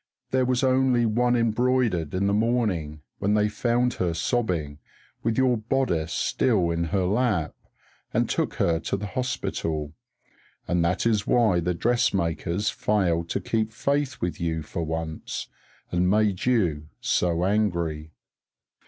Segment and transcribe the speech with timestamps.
[0.31, 4.79] There was only one embroidered in the morning, when they found her sobbing,
[5.21, 7.53] with your bodice still in her lap,
[8.11, 9.93] and took her to the hospital;
[10.67, 15.49] and that is why the dressmakers failed to keep faith with you for once,
[15.91, 18.11] and made you so angry.